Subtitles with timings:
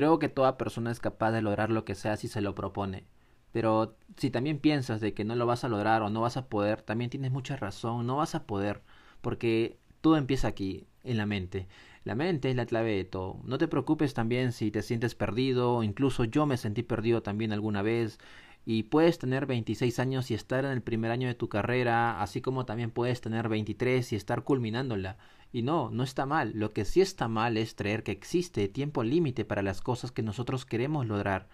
[0.00, 3.04] Creo que toda persona es capaz de lograr lo que sea si se lo propone.
[3.52, 6.48] Pero si también piensas de que no lo vas a lograr o no vas a
[6.48, 8.80] poder, también tienes mucha razón, no vas a poder,
[9.20, 11.68] porque todo empieza aquí, en la mente.
[12.04, 13.40] La mente es la clave de todo.
[13.44, 17.82] No te preocupes también si te sientes perdido, incluso yo me sentí perdido también alguna
[17.82, 18.18] vez.
[18.64, 22.40] Y puedes tener 26 años y estar en el primer año de tu carrera, así
[22.40, 25.16] como también puedes tener 23 y estar culminándola.
[25.52, 26.52] Y no, no está mal.
[26.54, 30.22] Lo que sí está mal es creer que existe tiempo límite para las cosas que
[30.22, 31.48] nosotros queremos lograr.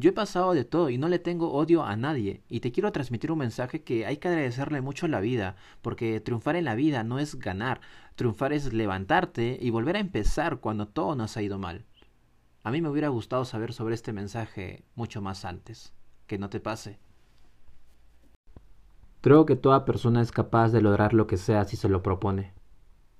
[0.00, 2.92] Yo he pasado de todo y no le tengo odio a nadie, y te quiero
[2.92, 7.02] transmitir un mensaje que hay que agradecerle mucho la vida, porque triunfar en la vida
[7.02, 7.80] no es ganar,
[8.14, 11.84] triunfar es levantarte y volver a empezar cuando todo nos ha ido mal.
[12.62, 15.92] A mí me hubiera gustado saber sobre este mensaje mucho más antes.
[16.28, 17.00] Que no te pase.
[19.20, 22.52] Creo que toda persona es capaz de lograr lo que sea si se lo propone.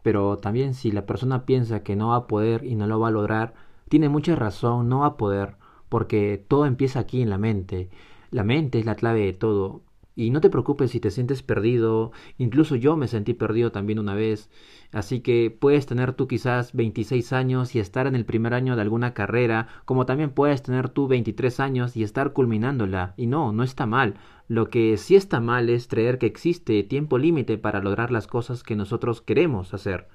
[0.02, 3.08] Pero también si la persona piensa que no va a poder y no lo va
[3.08, 3.54] a lograr,
[3.88, 5.56] tiene mucha razón, no va a poder
[5.88, 7.90] porque todo empieza aquí en la mente.
[8.30, 9.82] La mente es la clave de todo.
[10.19, 14.16] Y no te preocupes si te sientes perdido, incluso yo me sentí perdido también una
[14.16, 14.51] vez,
[14.91, 18.83] así que puedes tener tú quizás 26 años y estar en el primer año de
[18.83, 23.63] alguna carrera, como también puedes tener tú 23 años y estar culminándola, y no, no
[23.63, 24.15] está mal.
[24.49, 28.65] Lo que sí está mal es creer que existe tiempo límite para lograr las cosas
[28.65, 30.09] que nosotros queremos hacer.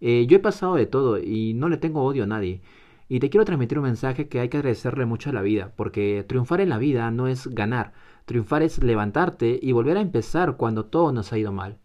[0.00, 2.62] Eh, yo he pasado de todo y no le tengo odio a nadie.
[3.08, 6.24] Y te quiero transmitir un mensaje que hay que agradecerle mucho a la vida, porque
[6.26, 7.92] triunfar en la vida no es ganar,
[8.24, 11.78] triunfar es levantarte y volver a empezar cuando todo nos ha ido mal.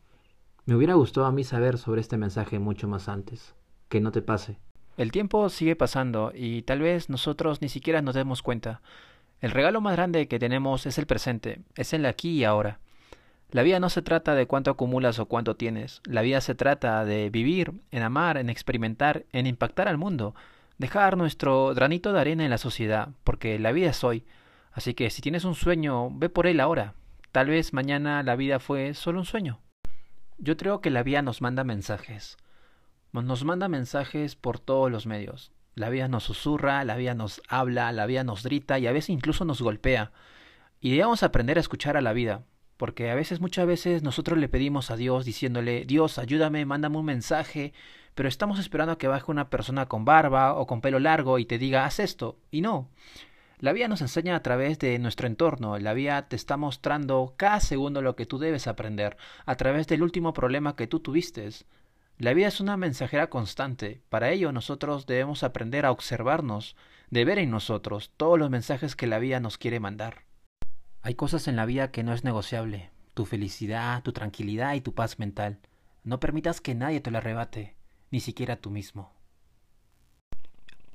[0.66, 3.56] Me hubiera gustado a mí saber sobre este mensaje mucho más antes.
[3.90, 4.60] Que no te pase.
[4.98, 8.82] El tiempo sigue pasando y tal vez nosotros ni siquiera nos demos cuenta.
[9.42, 12.80] El regalo más grande que tenemos es el presente, es el aquí y ahora.
[13.52, 17.04] La vida no se trata de cuánto acumulas o cuánto tienes, la vida se trata
[17.04, 20.36] de vivir, en amar, en experimentar, en impactar al mundo,
[20.80, 24.26] dejar nuestro granito de arena en la sociedad, porque la vida es hoy.
[24.72, 26.96] Así que si tienes un sueño, ve por él ahora.
[27.32, 29.60] Tal vez mañana la vida fue solo un sueño.
[30.38, 32.38] Yo creo que la vida nos manda mensajes.
[33.12, 35.52] Nos manda mensajes por todos los medios.
[35.76, 39.10] La vida nos susurra, la vida nos habla, la vida nos grita y a veces
[39.10, 40.12] incluso nos golpea.
[40.80, 42.46] Y debemos aprender a escuchar a la vida,
[42.78, 47.06] porque a veces, muchas veces, nosotros le pedimos a Dios diciéndole, Dios, ayúdame, mándame un
[47.06, 47.74] mensaje,
[48.20, 51.46] pero estamos esperando a que baje una persona con barba o con pelo largo y
[51.46, 52.90] te diga haz esto, y no.
[53.60, 57.62] La vida nos enseña a través de nuestro entorno, la vida te está mostrando cada
[57.62, 59.16] segundo lo que tú debes aprender,
[59.46, 61.48] a través del último problema que tú tuviste.
[62.18, 66.76] La vida es una mensajera constante, para ello nosotros debemos aprender a observarnos,
[67.10, 70.26] de ver en nosotros todos los mensajes que la vida nos quiere mandar.
[71.04, 74.94] Hay cosas en la vida que no es negociable, tu felicidad, tu tranquilidad y tu
[74.94, 75.60] paz mental.
[76.04, 77.79] No permitas que nadie te lo arrebate
[78.12, 79.12] ni siquiera tú mismo.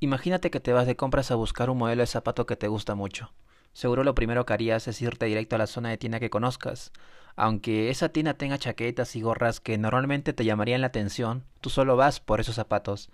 [0.01, 2.95] Imagínate que te vas de compras a buscar un modelo de zapato que te gusta
[2.95, 3.33] mucho.
[3.73, 6.93] Seguro lo primero que harías es irte directo a la zona de tienda que conozcas.
[7.37, 11.97] Aunque esa tienda tenga chaquetas y gorras que normalmente te llamarían la atención, tú solo
[11.97, 13.11] vas por esos zapatos.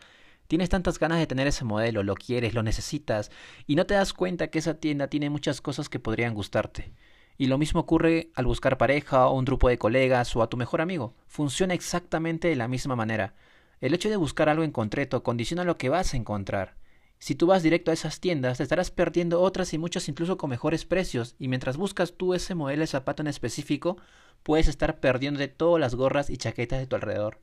[0.49, 3.31] Tienes tantas ganas de tener ese modelo, lo quieres, lo necesitas,
[3.67, 6.93] y no te das cuenta que esa tienda tiene muchas cosas que podrían gustarte.
[7.39, 10.57] Y lo mismo ocurre al buscar pareja o un grupo de colegas o a tu
[10.57, 11.15] mejor amigo.
[11.27, 13.35] Funciona exactamente de la misma manera.
[13.81, 16.77] El hecho de buscar algo en concreto condiciona lo que vas a encontrar.
[17.19, 20.51] Si tú vas directo a esas tiendas, te estarás perdiendo otras y muchas incluso con
[20.51, 23.97] mejores precios, y mientras buscas tú ese modelo de zapato en específico,
[24.43, 27.39] puedes estar perdiendo de todas las gorras y chaquetas de tu alrededor.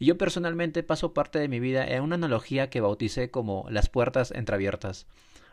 [0.00, 3.88] Y yo personalmente paso parte de mi vida en una analogía que bauticé como las
[3.88, 5.06] puertas entreabiertas.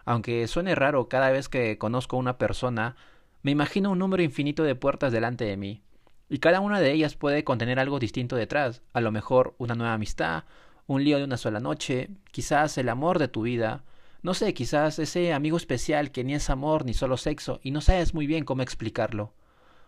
[0.06, 2.96] Aunque suene raro cada vez que conozco a una persona,
[3.44, 5.84] me imagino un número infinito de puertas delante de mí,
[6.30, 9.94] y cada una de ellas puede contener algo distinto detrás, a lo mejor una nueva
[9.94, 10.44] amistad,
[10.86, 13.84] un lío de una sola noche, quizás el amor de tu vida,
[14.24, 17.82] no sé, quizás ese amigo especial que ni es amor ni solo sexo y no
[17.82, 19.34] sabes muy bien cómo explicarlo.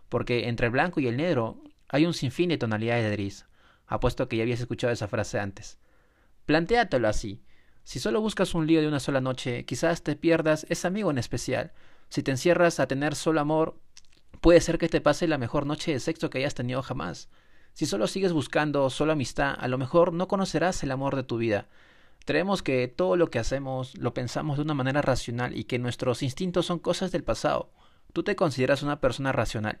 [0.08, 3.46] Porque entre el blanco y el negro hay un sinfín de tonalidades de gris.
[3.86, 5.78] Apuesto que ya habías escuchado esa frase antes.
[6.46, 7.42] Plantéatelo así.
[7.84, 11.18] Si solo buscas un lío de una sola noche, quizás te pierdas ese amigo en
[11.18, 11.72] especial.
[12.08, 13.80] Si te encierras a tener solo amor,
[14.40, 17.28] Puede ser que te pase la mejor noche de sexo que hayas tenido jamás.
[17.74, 21.36] Si solo sigues buscando solo amistad, a lo mejor no conocerás el amor de tu
[21.36, 21.68] vida.
[22.24, 26.22] Creemos que todo lo que hacemos lo pensamos de una manera racional y que nuestros
[26.22, 27.70] instintos son cosas del pasado.
[28.12, 29.80] ¿Tú te consideras una persona racional?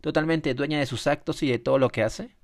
[0.00, 2.34] ¿Totalmente dueña de sus actos y de todo lo que hace?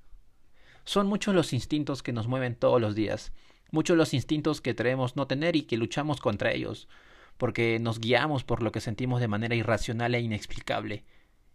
[0.85, 3.33] Son muchos los instintos que nos mueven todos los días,
[3.71, 6.89] muchos los instintos que creemos no tener y que luchamos contra ellos,
[7.37, 11.05] porque nos guiamos por lo que sentimos de manera irracional e inexplicable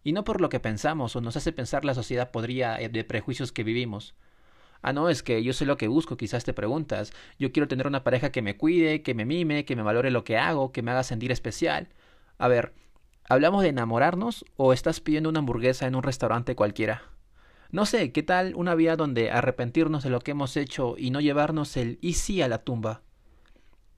[0.04, 3.04] y no por lo que pensamos o nos hace pensar la sociedad podría eh, de
[3.04, 4.16] prejuicios que vivimos.
[4.82, 7.14] Ah, no, es que yo sé lo que busco, quizás te preguntas.
[7.40, 10.26] Yo quiero tener una pareja que me cuide, que me mime, que me valore lo
[10.26, 11.88] que hago, que me haga sentir especial.
[12.38, 12.74] A ver,
[13.30, 17.04] ¿hablamos de enamorarnos o estás pidiendo una hamburguesa en un restaurante cualquiera?
[17.72, 21.22] No sé, ¿qué tal una vida donde arrepentirnos de lo que hemos hecho y no
[21.22, 23.02] llevarnos el y sí a la tumba?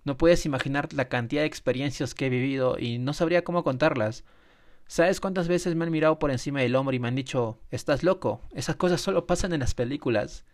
[0.06, 4.24] No puedes imaginar la cantidad de experiencias que he vivido y no sabría cómo contarlas.
[4.88, 8.04] ¿Sabes cuántas veces me han mirado por encima del hombro y me han dicho, estás
[8.04, 8.42] loco?
[8.54, 10.46] Esas cosas solo pasan en las películas.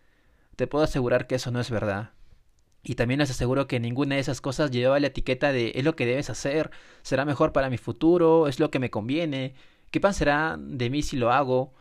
[0.56, 2.12] Te puedo asegurar que eso no es verdad.
[2.82, 5.94] Y también les aseguro que ninguna de esas cosas llevaba la etiqueta de es lo
[5.94, 6.70] que debes hacer,
[7.02, 9.54] será mejor para mi futuro, es lo que me conviene,
[9.90, 11.74] qué pensará de mí si lo hago.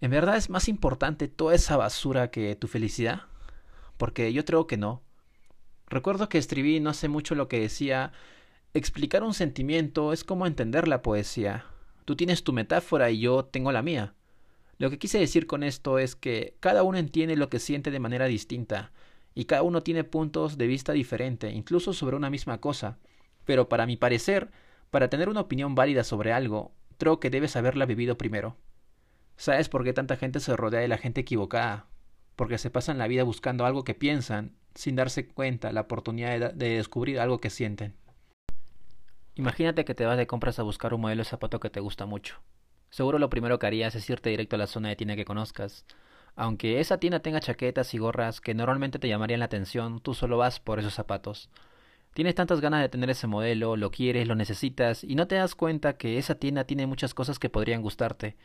[0.00, 3.22] ¿En verdad es más importante toda esa basura que tu felicidad?
[3.98, 5.02] Porque yo creo que no.
[5.86, 8.12] Recuerdo que escribí no hace mucho lo que decía
[8.74, 11.66] explicar un sentimiento es como entender la poesía.
[12.04, 14.14] Tú tienes tu metáfora y yo tengo la mía.
[14.78, 18.00] Lo que quise decir con esto es que cada uno entiende lo que siente de
[18.00, 18.92] manera distinta,
[19.34, 22.98] y cada uno tiene puntos de vista diferentes, incluso sobre una misma cosa.
[23.44, 24.50] Pero para mi parecer,
[24.90, 28.56] para tener una opinión válida sobre algo, creo que debes haberla vivido primero.
[29.36, 31.86] ¿Sabes por qué tanta gente se rodea de la gente equivocada?
[32.36, 36.68] Porque se pasan la vida buscando algo que piensan, sin darse cuenta la oportunidad de,
[36.76, 37.94] descubrir algo que sienten.
[39.34, 42.04] Imagínate que te vas de compras a buscar un modelo de zapato que te gusta
[42.04, 42.40] mucho.
[42.90, 45.86] Seguro lo primero que harías es irte directo a la zona de tienda que conozcas.
[46.36, 50.36] Aunque esa tienda tenga chaquetas y gorras que normalmente te llamarían la atención, tú solo
[50.36, 51.48] vas por esos zapatos.
[52.12, 55.54] Tienes tantas ganas de tener ese modelo, lo quieres, lo necesitas, y no te das
[55.54, 58.36] cuenta que esa tienda tiene muchas cosas que podrían gustarte,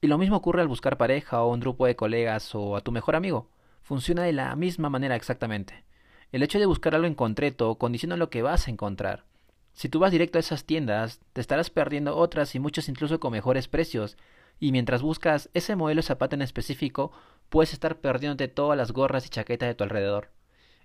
[0.00, 2.92] y lo mismo ocurre al buscar pareja o un grupo de colegas o a tu
[2.92, 3.50] mejor amigo.
[3.82, 5.84] Funciona de la misma manera exactamente.
[6.30, 9.24] El hecho de buscar algo en concreto condiciona lo que vas a encontrar.
[9.72, 13.32] Si tú vas directo a esas tiendas, te estarás perdiendo otras y muchas incluso con
[13.32, 14.16] mejores precios,
[14.58, 17.12] y mientras buscas ese modelo de zapato en específico,
[17.48, 20.30] puedes estar perdiéndote todas las gorras y chaquetas de tu alrededor.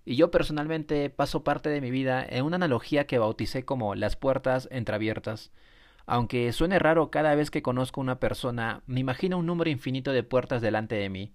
[0.05, 4.15] Y yo personalmente paso parte de mi vida en una analogía que bauticé como las
[4.15, 5.51] puertas entreabiertas.
[6.05, 10.11] Aunque suene raro cada vez que conozco a una persona, me imagino un número infinito
[10.11, 11.33] de puertas delante de mí,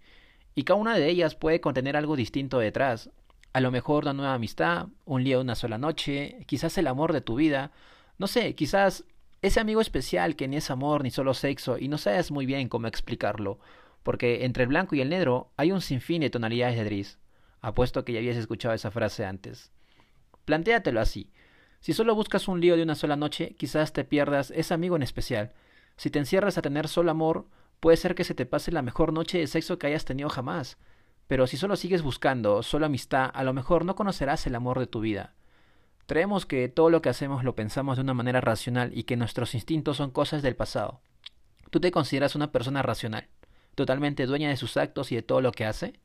[0.54, 3.10] y cada una de ellas puede contener algo distinto detrás.
[3.52, 7.12] A lo mejor una nueva amistad, un lío de una sola noche, quizás el amor
[7.12, 7.72] de tu vida,
[8.18, 9.04] no sé, quizás
[9.42, 12.68] ese amigo especial que ni es amor ni solo sexo y no sabes muy bien
[12.68, 13.58] cómo explicarlo,
[14.02, 17.18] porque entre el blanco y el negro hay un sinfín de tonalidades de gris.
[17.60, 19.72] Apuesto que ya habías escuchado esa frase antes.
[20.44, 21.30] Plantéatelo así.
[21.80, 25.02] Si solo buscas un lío de una sola noche, quizás te pierdas ese amigo en
[25.02, 25.52] especial.
[25.96, 27.46] Si te encierras a tener solo amor,
[27.80, 30.76] puede ser que se te pase la mejor noche de sexo que hayas tenido jamás.
[31.30, 34.88] Pero si solo sigues buscando solo amistad, a lo mejor no conocerás el amor de
[34.88, 35.32] tu vida.
[36.06, 39.54] Creemos que todo lo que hacemos lo pensamos de una manera racional y que nuestros
[39.54, 41.02] instintos son cosas del pasado.
[41.70, 43.28] ¿Tú te consideras una persona racional,
[43.76, 46.00] totalmente dueña de sus actos y de todo lo que hace?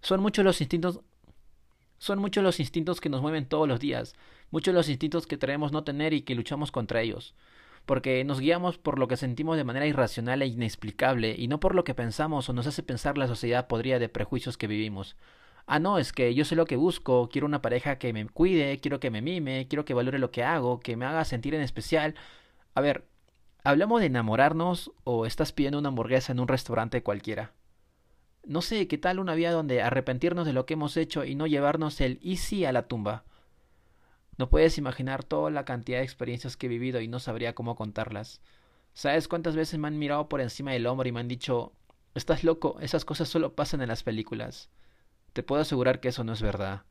[0.00, 0.98] Son muchos los instintos
[1.98, 4.16] son muchos los instintos que nos mueven todos los días,
[4.50, 7.36] muchos los instintos que creemos no tener y que luchamos contra ellos,
[7.86, 11.74] porque nos guiamos por lo que sentimos de manera irracional e inexplicable y no por
[11.74, 15.16] lo que pensamos o nos hace pensar la sociedad podrida de prejuicios que vivimos.
[15.66, 18.78] Ah, no, es que yo sé lo que busco, quiero una pareja que me cuide,
[18.80, 21.62] quiero que me mime, quiero que valore lo que hago, que me haga sentir en
[21.62, 22.14] especial.
[22.74, 23.06] A ver,
[23.64, 27.52] ¿hablamos de enamorarnos o estás pidiendo una hamburguesa en un restaurante cualquiera?
[28.44, 31.46] No sé, ¿qué tal una vida donde arrepentirnos de lo que hemos hecho y no
[31.46, 33.24] llevarnos el y sí a la tumba?
[34.38, 37.76] No puedes imaginar toda la cantidad de experiencias que he vivido y no sabría cómo
[37.76, 38.40] contarlas.
[38.94, 41.72] ¿Sabes cuántas veces me han mirado por encima del hombro y me han dicho
[42.14, 44.68] Estás loco, esas cosas solo pasan en las películas?
[45.32, 46.82] Te puedo asegurar que eso no es verdad.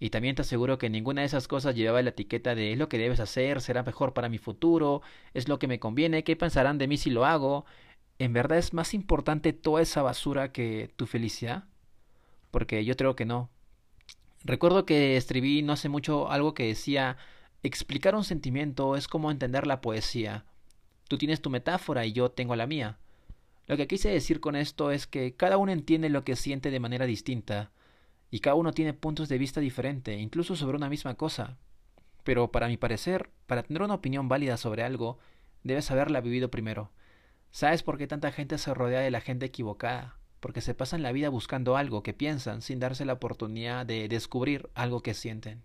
[0.00, 2.88] Y también te aseguro que ninguna de esas cosas llevaba la etiqueta de es lo
[2.88, 5.02] que debes hacer, será mejor para mi futuro,
[5.34, 7.66] es lo que me conviene, qué pensarán de mí si lo hago,
[8.18, 11.64] ¿en verdad es más importante toda esa basura que tu felicidad?
[12.50, 13.50] Porque yo creo que no.
[14.46, 17.16] Recuerdo que escribí no hace mucho algo que decía
[17.64, 20.44] explicar un sentimiento es como entender la poesía.
[21.08, 22.96] Tú tienes tu metáfora y yo tengo la mía.
[23.66, 26.78] Lo que quise decir con esto es que cada uno entiende lo que siente de
[26.78, 27.72] manera distinta,
[28.30, 31.58] y cada uno tiene puntos de vista diferentes, incluso sobre una misma cosa.
[32.22, 35.18] Pero para mi parecer, para tener una opinión válida sobre algo,
[35.64, 36.92] debes haberla vivido primero.
[37.50, 40.15] ¿Sabes por qué tanta gente se rodea de la gente equivocada?
[40.40, 44.70] Porque se pasan la vida buscando algo que piensan sin darse la oportunidad de descubrir
[44.74, 45.62] algo que sienten.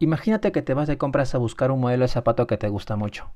[0.00, 2.94] Imagínate que te vas de compras a buscar un modelo de zapato que te gusta
[2.94, 3.30] mucho.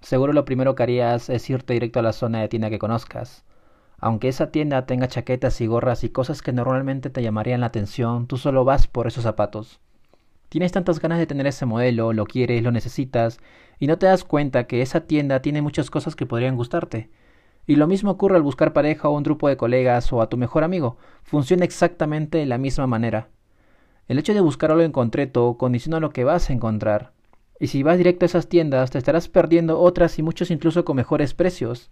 [0.00, 3.44] Seguro lo primero que harías es irte directo a la zona de tienda que conozcas.
[3.98, 8.26] Aunque esa tienda tenga chaquetas y gorras y cosas que normalmente te llamarían la atención,
[8.26, 9.80] tú solo vas por esos zapatos.
[10.54, 13.40] Tienes tantas ganas de tener ese modelo, lo quieres, lo necesitas,
[13.80, 17.10] y no te das cuenta que esa tienda tiene muchas cosas que podrían gustarte.
[17.66, 20.36] Y lo mismo ocurre al buscar pareja o un grupo de colegas o a tu
[20.36, 20.96] mejor amigo.
[21.24, 23.30] Funciona exactamente de la misma manera.
[24.06, 27.10] El hecho de buscar algo en concreto condiciona lo que vas a encontrar.
[27.58, 30.94] Y si vas directo a esas tiendas, te estarás perdiendo otras y muchos incluso con
[30.94, 31.90] mejores precios.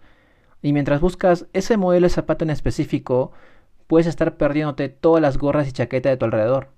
[0.62, 3.32] Y mientras buscas ese modelo de zapato en específico,
[3.88, 6.68] puedes estar perdiéndote todas las gorras y chaquetas de tu alrededor.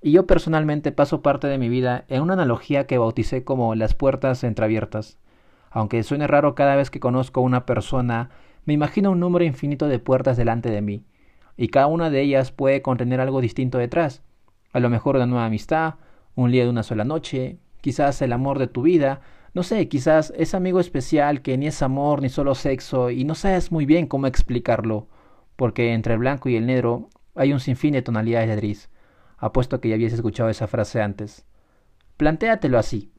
[0.00, 3.94] Y yo personalmente paso parte de mi vida en una analogía que bauticé como las
[3.94, 5.18] puertas entreabiertas.
[5.70, 8.30] Aunque suene raro cada vez que conozco a una persona,
[8.64, 11.04] me imagino un número infinito de puertas delante de mí,
[11.56, 14.22] y cada una de ellas puede contener algo distinto detrás.
[14.72, 15.94] A lo mejor una nueva amistad,
[16.34, 19.20] un día de una sola noche, quizás el amor de tu vida,
[19.54, 23.34] no sé, quizás ese amigo especial que ni es amor ni solo sexo y no
[23.34, 25.08] sabes muy bien cómo explicarlo,
[25.56, 28.90] porque entre el blanco y el negro hay un sinfín de tonalidades de gris.
[29.38, 31.46] Apuesto que ya habías escuchado esa frase antes.
[32.16, 33.12] Plantéatelo así.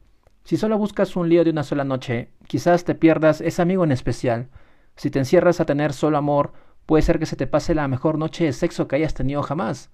[0.44, 3.92] Si solo buscas un lío de una sola noche, quizás te pierdas ese amigo en
[3.92, 4.48] especial.
[4.96, 6.52] Si te encierras a tener solo amor,
[6.86, 9.90] puede ser que se te pase la mejor noche de sexo que hayas tenido jamás.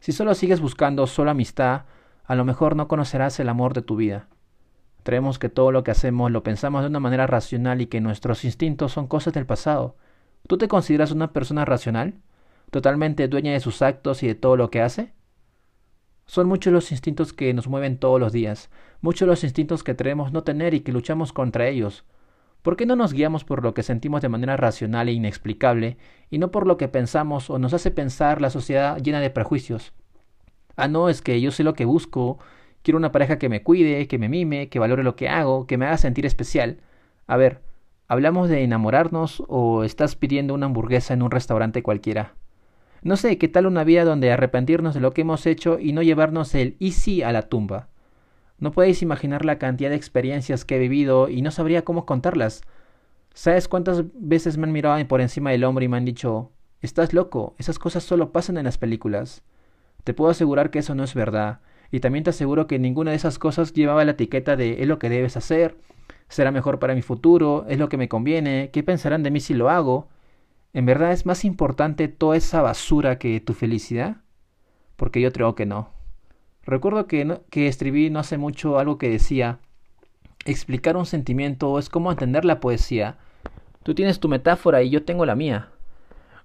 [0.00, 1.82] Si solo sigues buscando solo amistad,
[2.24, 4.28] a lo mejor no conocerás el amor de tu vida.
[5.02, 8.44] Creemos que todo lo que hacemos lo pensamos de una manera racional y que nuestros
[8.44, 9.96] instintos son cosas del pasado.
[10.46, 12.14] ¿Tú te consideras una persona racional?
[12.70, 15.15] ¿Totalmente dueña de sus actos y de todo lo que hace?
[16.26, 18.68] Son muchos los instintos que nos mueven todos los días,
[19.00, 22.04] muchos los instintos que creemos no tener y que luchamos contra ellos.
[22.62, 26.38] ¿Por qué no nos guiamos por lo que sentimos de manera racional e inexplicable y
[26.38, 29.92] no por lo que pensamos o nos hace pensar la sociedad llena de prejuicios?
[30.74, 32.40] Ah, no, es que yo sé lo que busco,
[32.82, 35.78] quiero una pareja que me cuide, que me mime, que valore lo que hago, que
[35.78, 36.80] me haga sentir especial.
[37.28, 37.62] A ver,
[38.08, 42.34] ¿hablamos de enamorarnos o estás pidiendo una hamburguesa en un restaurante cualquiera?
[43.06, 46.02] No sé, ¿qué tal una vida donde arrepentirnos de lo que hemos hecho y no
[46.02, 47.86] llevarnos el easy a la tumba?
[48.58, 52.62] No podéis imaginar la cantidad de experiencias que he vivido y no sabría cómo contarlas.
[53.32, 56.50] ¿Sabes cuántas veces me han mirado por encima del hombro y me han dicho
[56.82, 59.44] Estás loco, esas cosas solo pasan en las películas?
[60.02, 61.60] Te puedo asegurar que eso no es verdad,
[61.92, 64.98] y también te aseguro que ninguna de esas cosas llevaba la etiqueta de es lo
[64.98, 65.76] que debes hacer,
[66.28, 69.54] será mejor para mi futuro, es lo que me conviene, qué pensarán de mí si
[69.54, 70.08] lo hago.
[70.76, 74.18] ¿En verdad es más importante toda esa basura que tu felicidad?
[74.96, 75.88] Porque yo creo que no.
[76.64, 79.58] Recuerdo que, escribí no hace mucho algo que decía,
[80.44, 83.16] explicar un sentimiento es como entender la poesía.
[83.84, 85.70] Tú tienes tu metáfora y yo tengo la mía.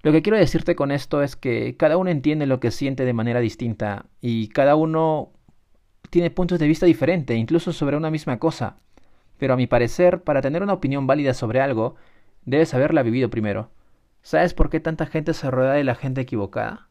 [0.02, 3.12] Lo que quiero decirte con esto es que cada uno entiende lo que siente de
[3.12, 5.34] manera distinta y cada uno
[6.10, 8.78] tiene puntos de vista diferentes, incluso sobre una misma cosa.
[9.38, 11.96] Pero a mi parecer, para tener una opinión válida sobre algo,
[12.46, 13.72] debes haberla vivido primero.
[14.24, 16.88] ¿Sabes por qué tanta gente se rodea de la gente equivocada?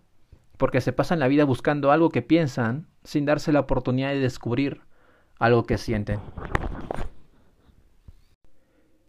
[0.57, 4.83] Porque se pasan la vida buscando algo que piensan sin darse la oportunidad de descubrir
[5.39, 6.21] algo que sienten.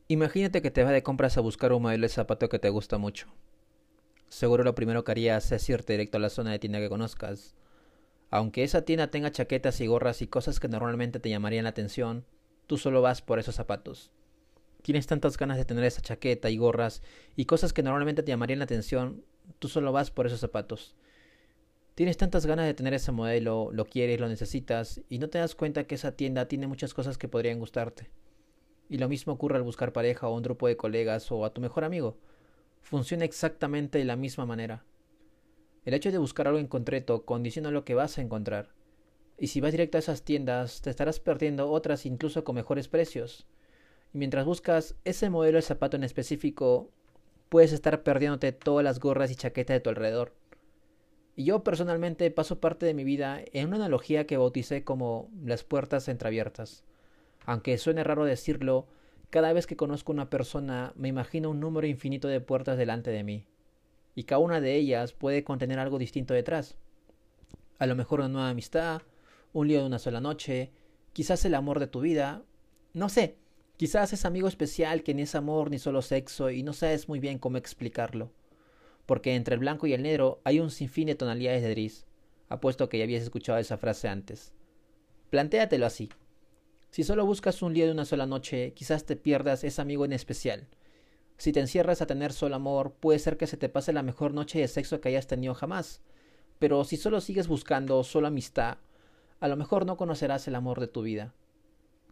[0.07, 2.97] Imagínate que te vas de compras a buscar un modelo de zapato que te gusta
[2.97, 3.27] mucho.
[4.29, 7.55] Seguro lo primero que harías es irte directo a la zona de tienda que conozcas.
[8.29, 12.25] Aunque esa tienda tenga chaquetas y gorras y cosas que normalmente te llamarían la atención,
[12.67, 14.11] tú solo vas por esos zapatos.
[14.81, 17.01] Tienes tantas ganas de tener esa chaqueta y gorras
[17.35, 19.23] y cosas que normalmente te llamarían la atención,
[19.59, 20.95] tú solo vas por esos zapatos.
[21.95, 25.55] Tienes tantas ganas de tener ese modelo, lo quieres, lo necesitas y no te das
[25.55, 28.09] cuenta que esa tienda tiene muchas cosas que podrían gustarte.
[28.89, 31.61] Y lo mismo ocurre al buscar pareja o un grupo de colegas o a tu
[31.61, 32.17] mejor amigo.
[32.81, 34.83] Funciona exactamente de la misma manera.
[35.85, 38.69] El hecho de buscar algo en concreto condiciona lo que vas a encontrar.
[39.37, 43.47] Y si vas directo a esas tiendas, te estarás perdiendo otras incluso con mejores precios.
[44.13, 46.89] Y mientras buscas ese modelo de zapato en específico,
[47.49, 50.33] puedes estar perdiéndote todas las gorras y chaquetas de tu alrededor.
[51.35, 55.63] Y yo personalmente paso parte de mi vida en una analogía que bauticé como las
[55.63, 56.83] puertas entreabiertas.
[57.45, 58.87] Aunque suene raro decirlo,
[59.29, 63.23] cada vez que conozco una persona me imagino un número infinito de puertas delante de
[63.23, 63.45] mí.
[64.13, 66.75] Y cada una de ellas puede contener algo distinto detrás.
[67.79, 69.01] A lo mejor una nueva amistad,
[69.53, 70.71] un lío de una sola noche,
[71.13, 72.43] quizás el amor de tu vida,
[72.93, 73.37] no sé,
[73.77, 77.19] Quizás es amigo especial que ni es amor ni solo sexo y no sabes muy
[77.19, 78.31] bien cómo explicarlo.
[79.05, 82.05] Porque entre el blanco y el negro hay un sinfín de tonalidades de gris.
[82.49, 84.53] Apuesto que ya habías escuchado esa frase antes.
[85.29, 86.09] Plantéatelo así.
[86.91, 90.11] Si solo buscas un día de una sola noche, quizás te pierdas ese amigo en
[90.11, 90.67] especial.
[91.37, 94.33] Si te encierras a tener solo amor, puede ser que se te pase la mejor
[94.33, 96.01] noche de sexo que hayas tenido jamás.
[96.59, 98.77] Pero si solo sigues buscando solo amistad,
[99.39, 101.33] a lo mejor no conocerás el amor de tu vida.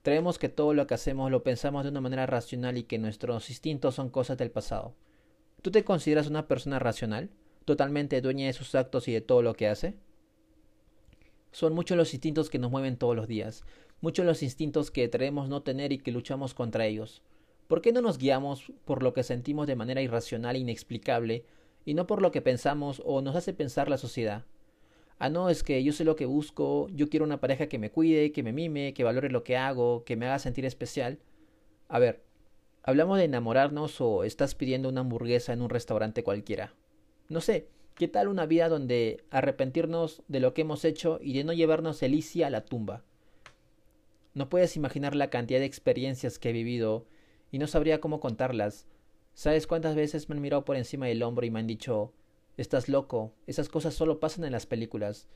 [0.01, 3.49] Creemos que todo lo que hacemos lo pensamos de una manera racional y que nuestros
[3.49, 4.93] instintos son cosas del pasado.
[5.61, 7.29] ¿Tú te consideras una persona racional?
[7.65, 9.95] ¿Totalmente dueña de sus actos y de todo lo que hace?
[11.51, 13.65] Son muchos los instintos que nos mueven todos los días,
[13.99, 17.21] muchos los instintos que creemos no tener y que luchamos contra ellos.
[17.67, 21.43] ¿Por qué no nos guiamos por lo que sentimos de manera irracional e inexplicable
[21.83, 24.45] y no por lo que pensamos o nos hace pensar la sociedad?
[25.19, 27.91] Ah, no, es que yo sé lo que busco, yo quiero una pareja que me
[27.91, 31.19] cuide, que me mime, que valore lo que hago, que me haga sentir especial.
[31.89, 32.23] A ver,
[32.83, 36.73] ¿hablamos de enamorarnos o estás pidiendo una hamburguesa en un restaurante cualquiera?
[37.27, 41.43] No sé, ¿qué tal una vida donde arrepentirnos de lo que hemos hecho y de
[41.43, 43.03] no llevarnos Elicia a la tumba?
[44.33, 47.05] No puedes imaginar la cantidad de experiencias que he vivido
[47.51, 48.87] y no sabría cómo contarlas.
[49.33, 52.13] ¿Sabes cuántas veces me han mirado por encima del hombro y me han dicho
[52.59, 55.29] Estás loco, esas cosas solo pasan en las películas.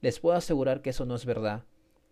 [0.00, 1.62] Les puedo asegurar que eso no es verdad.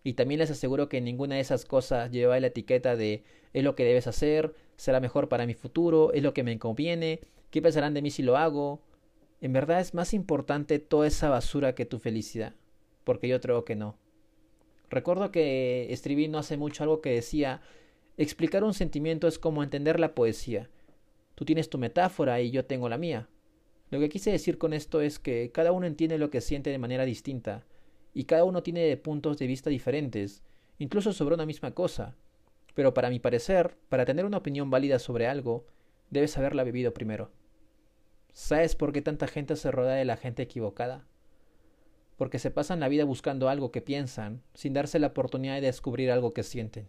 [0.05, 3.75] Y también les aseguro que ninguna de esas cosas lleva la etiqueta de es lo
[3.75, 7.19] que debes hacer, será mejor para mi futuro, es lo que me conviene,
[7.51, 8.81] qué pensarán de mí si lo hago.
[9.41, 12.55] En verdad es más importante toda esa basura que tu felicidad,
[13.03, 13.97] porque yo creo que no.
[14.91, 17.63] Recuerdo que escribí no hace mucho algo que decía
[18.17, 20.71] explicar un sentimiento es como entender la poesía.
[21.35, 23.29] Tú tienes tu metáfora y yo tengo la mía.
[23.93, 26.79] Lo que quise decir con esto es que cada uno entiende lo que siente de
[26.79, 27.67] manera distinta,
[28.15, 30.43] y cada uno tiene puntos de vista diferentes,
[30.79, 32.17] incluso sobre una misma cosa.
[32.73, 35.67] Pero para mi parecer, para tener una opinión válida sobre algo,
[36.09, 37.33] debes haberla vivido primero.
[38.33, 41.05] ¿Sabes por qué tanta gente se rodea de la gente equivocada?
[42.17, 46.11] Porque se pasan la vida buscando algo que piensan, sin darse la oportunidad de descubrir
[46.11, 46.89] algo que sienten.